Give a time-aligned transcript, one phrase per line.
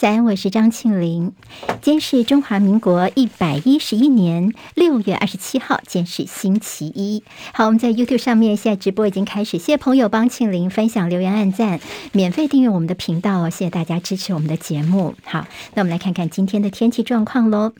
[0.00, 1.34] 早安，我是张庆玲。
[1.82, 7.22] 今天是中华民国一百一十一年六月二十七号，今天是星期一。
[7.54, 11.80] 好，我们在 YouTube 上面现在直播已经开始，谢谢朋友帮庆玲分享、留言、按赞、
[12.12, 15.14] 免费订阅我们的频道哦，谢谢大家支持我们的节目。
[15.24, 17.72] 好，那我们来看看今天的天气状况喽。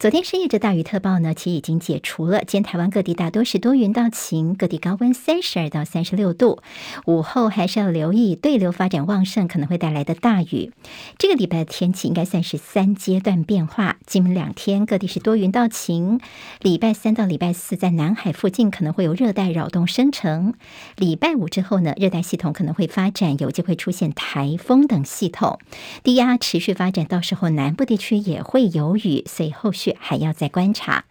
[0.00, 2.38] 昨天深夜这大雨特报呢，其实已经解除了。
[2.40, 6.58] 今天台湾各地大多是多云到晴，各地高温三十二到三十六度。
[7.04, 10.72] 午后还是要留意对流发展旺盛可能会带来的大雨。
[11.18, 11.74] 这个礼拜的。
[11.74, 16.20] 天气应该算是三阶段变化，今明两天各地是多云到晴。
[16.60, 20.54] 礼拜三到礼拜四在南海附近可能会有热带扰动生成。
[20.96, 25.58] 礼拜五之后呢，热带系统可能会发展，有机会出现台风等系统，
[26.02, 31.04] 低压持续发展，到时候南部地区也会有雨，所以后续还要再观察。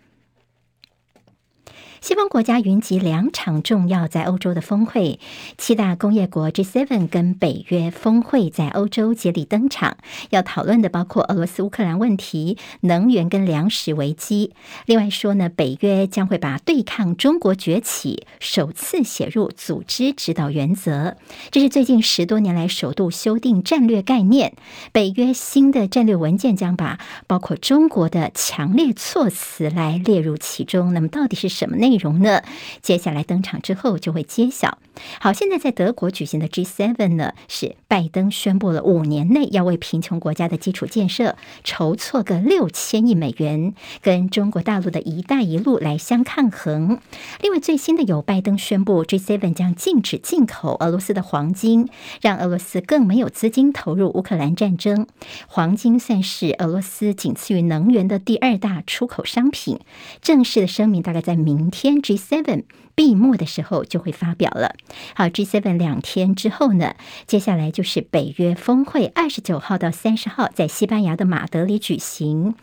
[2.04, 5.22] 西方国家云集两场重要在欧洲的峰会，
[5.58, 9.96] 七大工业国 G7 跟北约峰会在欧洲接力登场。
[10.30, 14.52] 要讨论的包括俄罗斯乌克兰问题、能源跟粮食危机。
[14.86, 21.16] 另外说呢，北约将会把对抗中国崛起首次写入组织指导原则，
[21.52, 24.58] 这是最近十多年来首度修订战略概念。
[24.92, 30.94] 北约新的战略文件将把包括中国的强烈措辞来列入其中。
[30.94, 32.42] 那么到底是什么内内容呢？
[32.82, 34.80] 接下来登场之后就会揭晓。
[35.20, 47.00] 好，现在在德国举行的 G7 呢，是拜登宣布了五年内要为贫穷国家的基础建设筹措个六千亿美元，跟中国大陆的一带一路来相抗衡。
[47.42, 51.90] 另外最新的有拜登宣布 G7 将禁止进口俄罗斯的黄金，
[52.22, 55.06] 让俄罗斯更没有资金投入乌克兰战争。
[55.48, 59.80] 黄金算是俄罗斯仅次于能源的第二大出口商品。
[60.22, 61.83] 正式的声明大概在明天。
[61.84, 62.64] 10, G7
[62.96, 64.76] 闭幕的时候就会发表了。
[65.16, 72.56] 好，G7 两天之后呢，接下来就是北约峰会，二十九号到三十号在西班牙的马德里举行。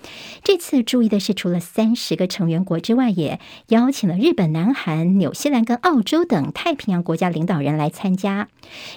[0.44, 8.48] 这次注意的是，除了三十个成员国之外，也邀请了日本、南韩、纽西兰跟澳洲等太平洋国家领导人来参加。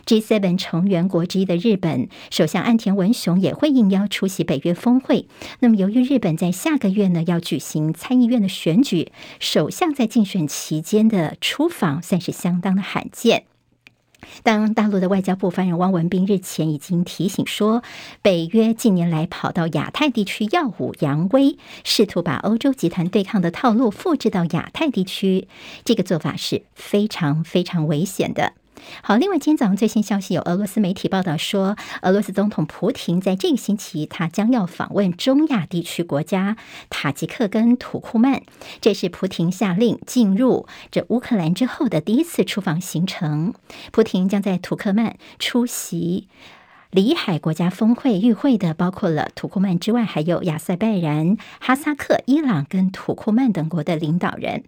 [0.05, 5.27] G7 成员国之一的日本首相岸田文雄也会应邀出席北约峰会。
[5.59, 13.45] 那么，由于日本在下个月呢要举行参议院的选举，首相在竞选期间的出访算是相当的罕见。
[14.41, 17.83] 当大陆的外交部发言人汪文斌日前已经提醒说，
[18.21, 25.49] 北约近年来跑到亚太地区耀武扬威，试图把欧洲集团对抗的套路复制到亚太地区，
[25.83, 28.53] 这个做法是非常非常危险的。
[29.01, 36.57] 好，另外今天早上最新消息有俄罗斯媒体报道说，俄罗斯总统普廷在这个星期他将要访问中亚地区国家
[36.89, 38.41] 塔吉克跟土库曼，
[38.81, 43.53] 这是普廷下令进入这乌克兰之后的第一次出访行程。
[43.91, 46.27] 普廷将在土库曼出席
[46.91, 54.63] 里海国家峰会与会的，包括了土库曼之外，还有亚塞拜然、哈萨克、伊朗跟土库曼等国的领导人。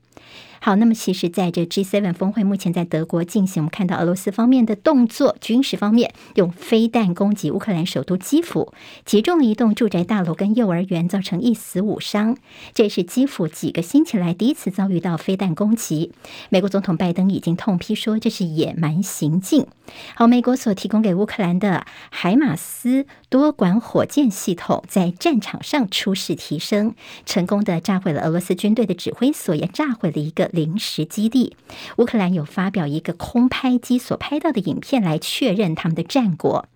[0.66, 8.74] 好，那么其实在这 G7 峰会目前在德国进行，我们看到俄罗斯方面的动作，军事方面用飞弹攻击乌克兰首都基辅，
[9.06, 12.36] 击中了一栋住宅大楼跟幼儿园，造成一死五伤。
[12.74, 16.14] 这是基辅几个星期来第一次遭遇到飞弹攻击。
[16.50, 19.68] 美国总统拜登已经痛批说这是野蛮行径。
[20.16, 30.50] 好，美国所提供给乌克兰的海马斯多管火箭系统在战场上出事提升，成功的炸毁了俄罗斯军队的指挥所，也炸毁了一个。
[30.54, 31.58] 临时基地，
[31.98, 36.70] 乌克兰有发表一个空拍机所拍到的影片来确认他们的战果。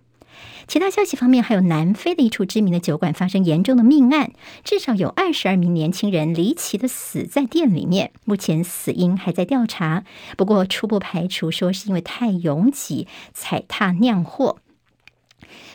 [0.68, 4.32] 其他消息方面，还有南非的一处知名的酒馆发生严重的命案，
[4.62, 10.04] 至少有二十二名年轻人离奇的死在店里面，目前死因还在调查，
[10.36, 14.58] 不过初步排除说是因为太拥挤踩踏酿祸。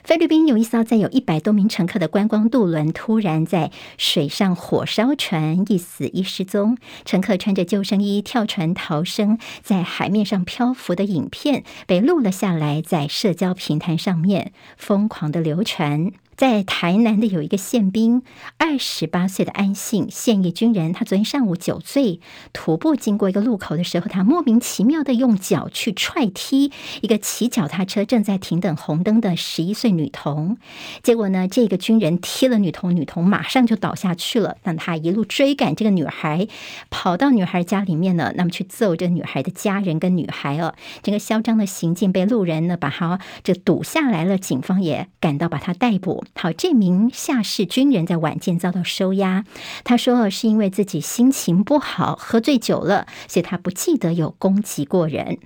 [0.03, 6.77] 菲律宾有一艘载有一百多名乘客的观光渡轮突然在水上火烧船，一死一失踪。
[7.05, 16.11] 乘客穿着救生衣跳船逃生，在海面上漂浮的影片被录了下来，在社交平台上面疯狂的流传。
[16.35, 18.21] 在台南的有一个宪兵，
[18.57, 22.19] 二十八岁的安姓现役军人，他昨天上午酒醉
[22.51, 26.71] 徒步经过一个路口的时候，他莫名其妙的用脚去踹踢
[27.01, 30.57] 一个骑脚踏车正在停等红灯的十一岁女童，
[31.01, 34.57] 结果呢，这个军人踢了女童，女童马上就倒下去了。
[34.63, 36.47] 让他一路追赶这个女孩，
[36.89, 46.24] 跑到女孩家里面呢，那么去揍这个女孩的家人跟女孩哦，整个嚣张的行径被路人呢把他这堵下来了，警方也赶到把他逮捕。
[46.33, 49.45] 好，这名下士军人在晚间遭到收押。
[49.83, 55.37] 他说是因为自己心情不好，喝醉酒了，所以他不记得有攻击过人。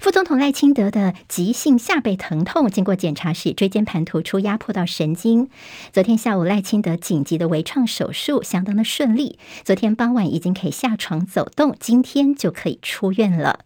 [0.00, 5.50] 副总统赖清德的急性下背疼痛，经过检查是椎间盘突出压迫到神经。
[5.92, 13.60] 昨天下午赖清德紧急的微创手术相当的顺利，昨天傍晚已经可以下床走动，今天就可以出院了。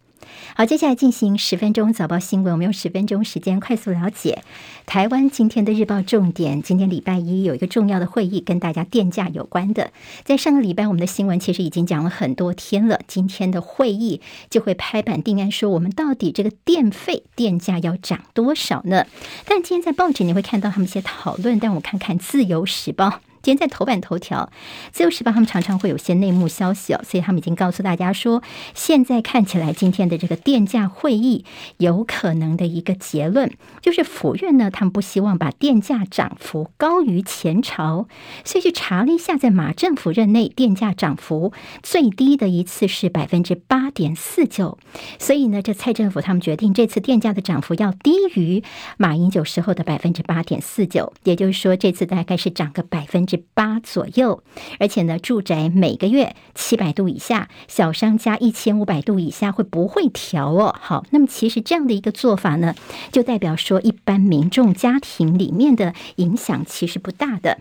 [0.55, 2.53] 好，接下来进行十分钟早报新闻。
[2.53, 4.43] 我们用十分钟时间快速了解
[4.85, 6.61] 台湾今天的日报重点。
[6.61, 9.91] 今天礼拜一有一个重要的会议，跟大家电价有关的。
[10.23, 12.99] 在上个礼拜，我们的新闻其实已经讲了很多天了。
[13.07, 19.05] 今天的会议就会拍板定案，说我们到底这个电费电价要涨多少呢？
[19.45, 23.07] 但今天在报纸你会看到他们一些讨论，但我看看《自由时报》。
[23.45, 24.49] 今天在头版头条，
[24.91, 28.41] 《自由时报》他们常常会有些内幕消息哦，所以他们已经告诉大家说，
[28.73, 31.45] 现在看起来今天的这个电价会议
[31.77, 33.51] 有可能的一个结论，
[33.83, 38.07] 就是府院呢，他们不希望把电价涨幅高于前朝，
[38.43, 41.53] 所以去查了一下，在马政府任内电价涨幅
[41.83, 44.79] 最低的一次是百分之八点四九，
[45.19, 48.63] 所以呢，这蔡政府他们决定这次电价的涨幅要低于
[48.97, 53.34] 马英九时候的百分之八点四九，也就是说这次大概是涨个百分之。
[53.53, 54.43] 八左右，
[54.79, 60.75] 而且呢，住宅每个月七百度以下，小商家一千五百度以下会不会调哦？
[60.79, 62.75] 好，那么其实这样的一个做法呢，
[63.11, 67.59] 就代表说一般民众家庭里面的影响其实不大的。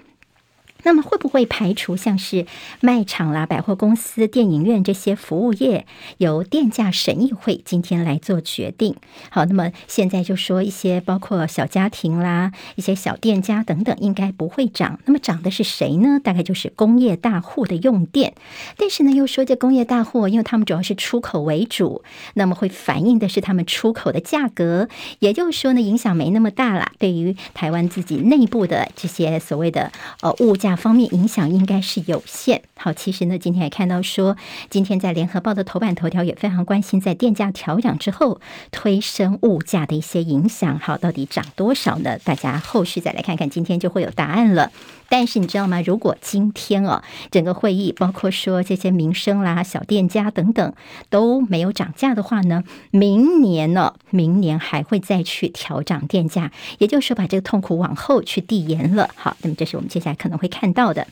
[0.84, 2.46] 那么会不会排除像是
[2.81, 5.86] 卖场啦、百货公司、电影院这些服务业
[6.19, 8.94] 由电价审议会今天来做决定？
[9.31, 15.00] 好，那么现在就说一些包括小家庭啦、一些小店家等等，应该不会涨。
[15.06, 16.20] 那么涨的是谁呢？
[16.22, 18.34] 大概就是工业大户的用电。
[18.76, 22.04] 但是呢，又说这工业大户，因为他们主要是出口为主，
[22.34, 24.90] 那么会反映的是他们出口的价格，
[25.20, 26.92] 也就是说呢，影响没那么大啦。
[26.98, 29.90] 对于台湾自己内部的这些所谓的
[30.20, 30.73] 呃物价。
[30.76, 32.62] 方面影响应该是有限。
[32.76, 34.36] 好，其实呢，今天也看到说，
[34.70, 38.40] 今天在联合报的头版头条也非常关心，在电价调整之后
[38.70, 40.78] 推升物价的一些影响。
[40.78, 42.18] 好，到底涨多少呢？
[42.24, 44.70] 大家后续再来看看，今天就会有答案了。
[45.08, 45.80] 但是你知道吗？
[45.80, 50.74] 如果今天哦，整个会议包括说这些民生啦、小店家等等
[51.10, 59.10] 都没有涨价的话呢，明年呢，明年还会再去调涨电价，也就是说把这个痛苦往后去递延了。
[59.14, 61.06] 好，那么这是我们接下来可能会看到的。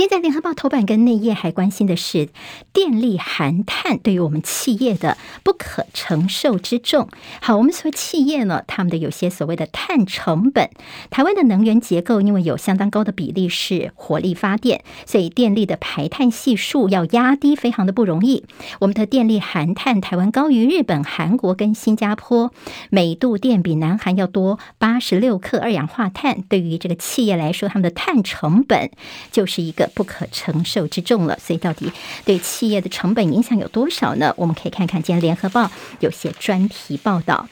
[0.00, 2.30] 今天在联合报头版跟内页还关心的是
[2.72, 7.10] 电力含碳对于我们企业的不可承受之重。
[7.42, 10.70] 好，我们说企业呢，他们的有些所谓的碳成本，
[11.10, 18.46] 台湾的能源结构因为有相当高的比例是火力发电，所以电力的排碳系数要压低非常的不容易。
[18.78, 22.54] 我们的电力含碳，台湾高于日本、韩国跟新加坡，
[22.88, 26.40] 每度电比南韩要多八十六克二氧化碳。
[26.48, 28.90] 对于这个企业来说，他们的碳成本
[29.30, 29.89] 就是一个。
[29.94, 31.92] 不可承受之重了，所以到底
[32.24, 34.32] 对企业的成本影响有多少呢？
[34.36, 37.48] 我们可以看看今天联合报有些专题报道，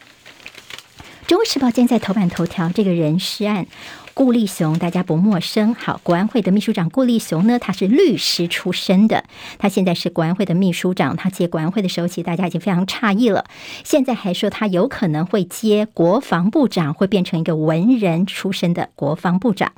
[1.28, 3.66] 《中国时报》今天在头版头条这个人事案。
[4.18, 5.76] 顾立雄，大家不陌生。
[5.76, 9.22] 好，国安会的秘书长顾立雄呢，他是律师出身的，
[9.58, 11.16] 他现在是国安会的秘书长。
[11.16, 13.44] 他接国安会的时候，其实大家已经非常诧异了。
[13.84, 19.70] 现在还说他有可能会接国防部长，会变成一个文人出身的国防部长。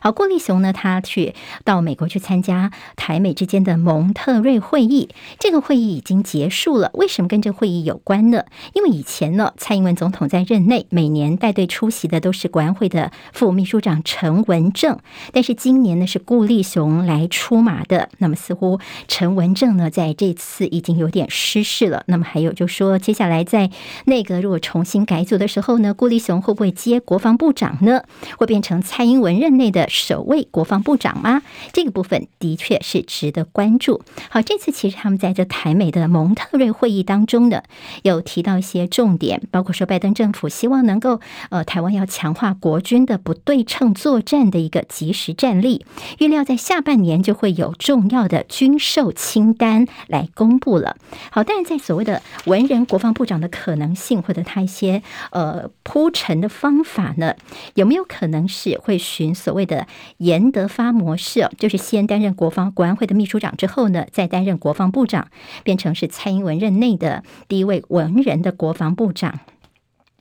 [0.00, 6.90] 好，顾立雄呢，他去到美国去参加台美之间的蒙特瑞会议，这个会议已经结束了。
[6.94, 8.44] 为什么跟这个会议有关呢？
[8.72, 14.02] 因为以前呢，蔡英文总统在任内每年带队出席的都是国安会的副秘书长。
[14.04, 14.98] 陈文正，
[15.32, 18.08] 但是今年呢是顾立雄来出马的。
[18.18, 22.04] 那么似乎陈文正呢在这次已经有点失势了。
[22.06, 23.70] 那么还有就说，接下来在
[24.04, 28.02] 内阁如果重新改组的时候呢，顾立雄会不会接国防部长呢？
[28.38, 31.42] 会变成蔡英文任内的首位国防部长吗？
[31.72, 34.02] 这个部分的确是值得关注。
[34.30, 37.62] 好，这次其实他们在这台美的蒙特瑞会议当中呢，
[38.02, 41.20] 有提到一些重点，包括说拜登政府希望能够
[41.50, 45.86] 呃台湾要强化国军的不对称作战的一个即时战力，
[46.18, 50.98] 预料在下半年就会有重要的军售清单来公布了。
[51.30, 57.34] 好，但是在所谓的文人国防部长的可能性，或者他一些呃铺陈的方法呢，
[57.72, 59.86] 有没有可能是会循所谓的
[60.18, 61.48] 严德发模式？
[61.56, 65.28] 就是先担任国防国安会的秘书长之后呢，再担任国防部长，
[65.64, 69.40] 变成是蔡英文任内的第一位文人的国防部长。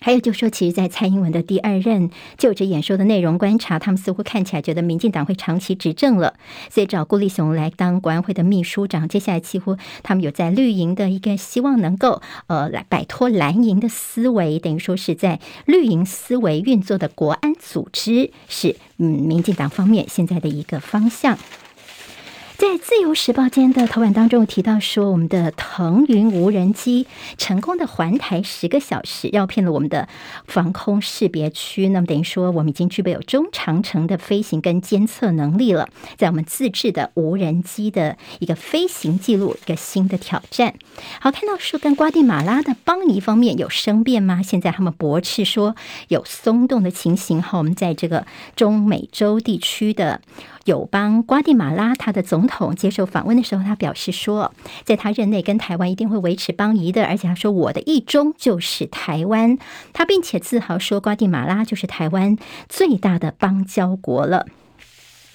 [0.01, 6.33] 还有就是说，其实，在蔡英文的第二任就职演说的内容观察，他们似乎看起来觉得民进党会长期执政了，
[6.71, 9.07] 所以找顾立雄来当国安会的秘书长。
[9.07, 21.37] 接下来，几乎他们有在绿营的一个希望能够呃来摆脱蓝营的思维，等于说是在绿营思维运作的国安组织，是嗯民进党方面现在的一个方向。
[22.61, 30.07] 在《自由时报》间的头版当中提到说，我们的腾云无人机成功的环台十个小时，绕遍了我们的
[30.45, 31.89] 防空识别区。
[31.89, 35.89] 那么等于说，我们已经具备有中长程的飞行跟监测能力了。
[36.17, 40.75] 在我们自制的无人机的一个飞行记录，一个新的挑战。
[41.19, 44.43] 好，看到说跟瓜地马拉的邦尼方面有生变吗？
[44.43, 45.75] 现在他们驳斥说
[46.09, 47.41] 有松动的情形。
[47.41, 50.21] 好，我们在这个中美洲地区的。
[50.65, 54.53] 友邦瓜地马拉，他的总统接受访问的时候，他表示说，
[54.83, 59.57] 在他任内跟台湾一定会维持邦谊的，而且他说我的意中就是台湾，
[59.93, 62.37] 他并且自豪说瓜地马拉就是台湾
[62.69, 64.47] 最大的邦交国了。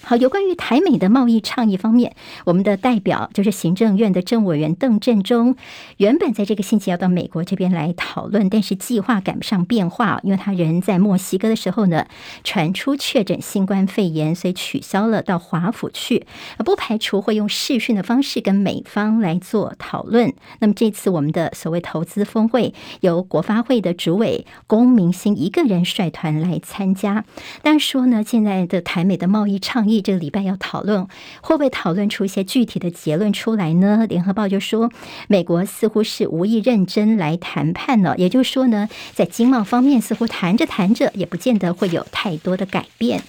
[0.07, 5.57] 好，有关于台美的贸易倡议方面，我们的代表就是行政院的政务委员邓振中，
[5.97, 12.07] 原本在这个星期要到美国这边来讨论，但是计划赶不上变化，因为他人在墨西哥的时候呢，
[12.45, 16.25] 传出确诊新冠肺炎，所以取消了到华府去，
[16.59, 20.33] 不排除会用视讯的方式跟美方来做讨论。
[20.59, 27.25] 那么这次我们的所谓投资峰会，由国发会的主委龚明鑫一个人率团来参加，
[27.61, 29.96] 但是说呢，现在的台美的贸易倡议。
[30.01, 31.07] 这个礼拜要讨论，
[31.41, 34.05] 会不会讨论出一些具体的结论出来呢？
[34.07, 34.91] 联合报就说，
[35.27, 43.21] 美国似乎是无意认真来谈判了，也就是说呢，在经贸方面似乎谈着谈着，也不见得会有太多的改变。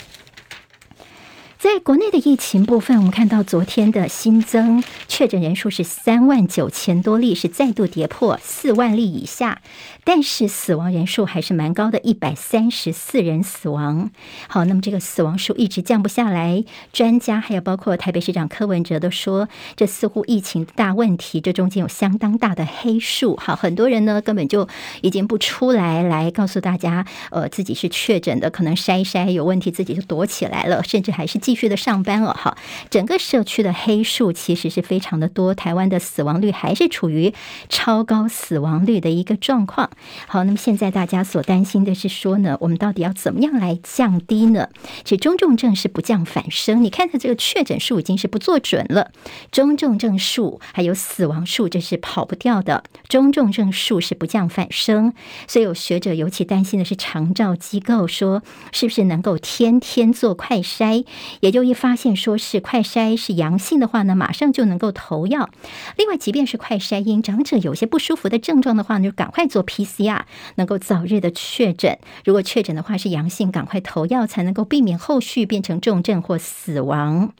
[1.70, 9.60] 在国内的疫情部分，我们看到昨天的新增确诊人数是三万九千多例，是再度跌破四万例以下。
[10.02, 14.10] 但是死亡人数还是蛮高的，一百三十四人死亡。
[14.48, 19.46] 好，那么这个死亡数一直降不下来，专家还有包括台北市长柯文哲都说，
[19.76, 23.36] 这似乎疫情大问题，这中间有相当大的黑数。
[23.36, 24.66] 好，很多人呢根本就
[25.02, 32.34] 已经不出来来告诉大家，呃，自己是确诊的，可能筛一筛有问题，自己就躲起来了，甚至还是继的上班了。
[32.34, 32.58] 哈，
[32.90, 37.32] 整个社区的黑数其实是非常的多，台湾的死亡率还是处于
[37.70, 39.88] 超高死亡率的一个状况。
[40.26, 44.68] 好，那么现在大家所担心的是说呢，我们到底要怎么样来降低呢？
[45.04, 49.12] 其实中重症是不降反升，你看它这个确诊数已经是不做准了，
[49.50, 55.14] 中重症数还有死亡数这是跑不掉的，中重症数是不降反升，
[55.46, 61.06] 所以有学者尤其担心的是长照机构说是不是能够天天做快筛，
[61.40, 65.48] 也也就一发现说是快筛是阳性的话呢，马上就能够投药。
[65.96, 70.24] 另外，即便是快筛阴，长者有些不舒服的症状的话呢，就赶快做 PCR，
[70.56, 77.32] 能够早日的确诊，如果确诊的话是阳性，赶快投药才能够避免后续变成重症或死亡。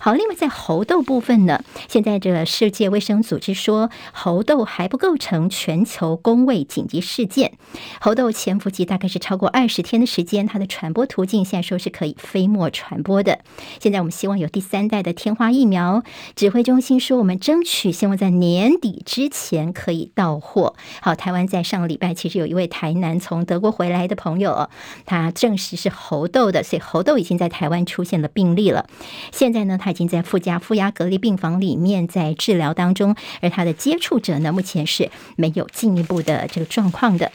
[0.00, 7.52] 好，另外在猴痘部分呢，现在这世界卫生组织说猴痘还不构成全球公卫紧急事件。
[8.00, 13.38] 猴痘潜伏期大概是超过二十天的时间，它的传播途径现在说是可以飞沫传播的。
[13.80, 16.02] 现在我们希望有第三代的天花疫苗，
[16.36, 20.74] 指挥中心说我们争取希望在年底之前可以到货。
[21.00, 24.68] 好，台湾在上个礼拜其实有一位台南从德国回来的朋友，
[25.06, 28.86] 他证实是猴痘的，所以猴痘已经在台湾出现了病例了。
[29.32, 37.30] 现在呢，他已经在负压负压隔离病房里面在治疗当中，而他的接触者呢，目前是没有进一步的这个状况的。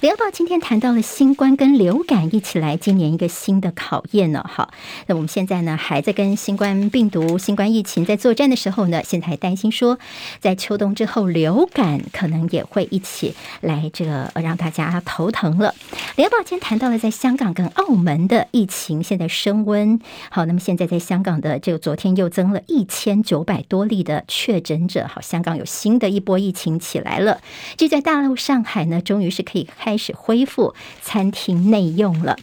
[0.00, 4.44] 联合报今天谈到了新冠跟流感一起来，今年一个新的考验呢。
[4.48, 4.70] 好，
[5.08, 9.98] 那我们现在呢还在跟新冠病毒、新冠疫情在作战的时候呢，现在还担心说，
[10.38, 15.74] 在秋冬之后流感可能也会一起来，这个让大家头疼了。
[16.14, 19.98] 联合报今天谈到了在香港跟澳门的疫情现在升温。
[20.30, 25.08] 好，那么现在在香港的这个昨天又增了一千九百多例的确诊者。
[25.08, 27.40] 好，香港有新的一波疫情起来了。
[27.76, 29.68] 就在大陆上海呢，终于是可以。
[29.88, 32.36] 开始恢复餐厅内用了。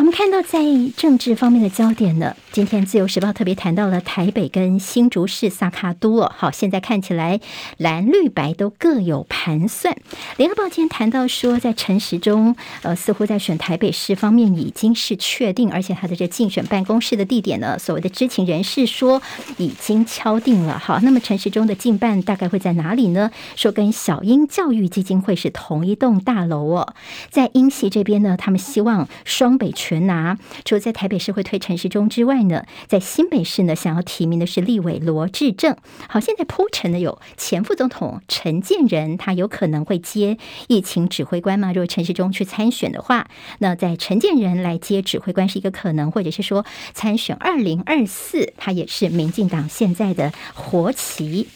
[0.00, 0.60] 我们看到，在
[0.96, 6.32] 政治方面的焦点呢，今天《自由时报》特别谈到了台北跟新竹市萨卡都哦。
[6.34, 7.38] 好，现在看起来
[7.76, 9.94] 蓝绿白都各有盘算。
[10.38, 19.20] 《联合报》今天谈到说，在陈时中呃，似乎在选台北市方面已经是确定，而且他的这竞选办公室的地点呢，所谓的知情人士说
[19.58, 20.78] 已经敲定了。
[20.78, 23.30] 好，那么陈时中的竞办大概会在哪里呢？
[23.54, 26.94] 说跟小英教育基金会是同一栋大楼哦。
[27.28, 29.89] 在英系这边呢，他们希望双北区。
[29.90, 35.76] 全拿，除了在台北市会推陈时中之外呢，在新北市呢，想要提名的是立委罗志政。
[36.08, 41.72] 好，现在铺陈的有前副总统陈建仁，他有可能会接疫情指挥官吗？
[41.72, 43.26] 如果陈时中去参选的话，
[43.58, 51.48] 那在陈建仁来接指挥官是一个可能，或者是说参选二零二四，他也是民进党现在的活棋。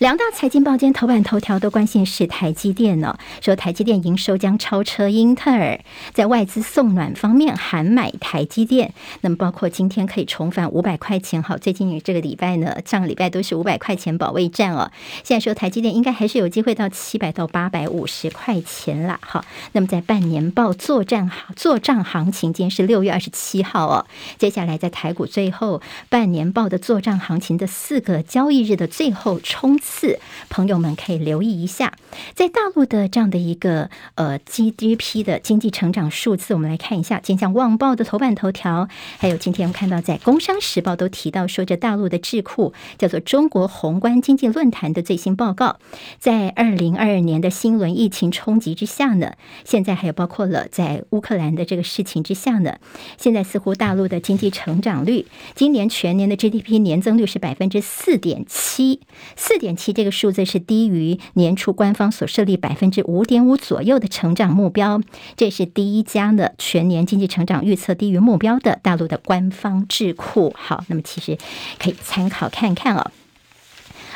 [0.00, 5.78] 两大财经报今天头版头条都关心是台积电呢，说台积电营收将超车英特尔，
[6.14, 8.94] 在外资送暖方面喊买台积电。
[9.20, 14.90] 那么包括今天可以重返五百块钱，好，最近这个礼拜呢，上个礼拜都是五百块钱保卫战哦。
[15.22, 19.44] 现在说台积电应该还是有机会到七百到八百五十块钱了，好。
[19.72, 24.06] 那么在半年报作战行作帐行情，今天是六月二十七号哦。
[24.38, 31.92] 接下来在台股最后半年报的作帐行情的四个交易日的最后冲刺四朋友们可以留意一下，
[32.34, 37.18] 在大陆的这样的一个呃 GDP 的经济成长数字，我们来看一下。
[37.20, 45.80] 今天像《旺报》的头版头条，还有今天我们看到在《工商时报》都提到说，这大陆的智库叫做中国宏观经济论坛的最新报告，
[46.18, 49.32] 在二零二二年的新轮疫情冲击之下呢，
[49.64, 52.76] 现在还有包括了在乌克兰的这个事情之下呢，
[53.18, 59.00] 现在似乎大陆的经济成长率，今年全年的 GDP 年增率是百分之四点七，
[59.36, 59.76] 四点。
[59.80, 65.00] 其这个数字是低于年初官方所设立百分之五点五左右的成长目标，
[65.36, 70.52] 这是第一家呢全年经济成长预测低于目标的大陆的官方智库。
[70.54, 71.38] 好，那么其实
[71.78, 73.10] 可以参考看看哦。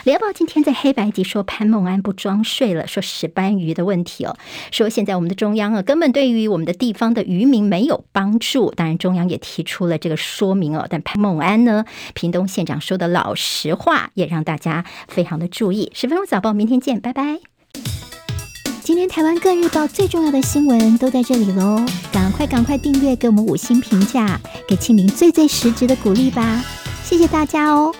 [0.04, 4.36] 联合报今天在黑白集说潘孟安不装睡了，说石斑鱼的问题哦，
[4.70, 8.70] 说现在我们的中央啊根本对于我们的地方的渔民没有帮助。
[8.72, 15.90] 当然中央也提出了这个说明哦，但潘孟安呢，屏东县长说的老实话也让大家非常的注意。
[15.94, 17.38] 十分钟早报，明天见，拜拜。
[18.82, 21.82] 今天台湾各日报最重要的新闻都在这里喽，
[22.12, 26.62] 赶快赶快订阅，给我们五星评价，给庆明最最实质的鼓励吧，
[27.02, 27.94] 谢谢大家哦。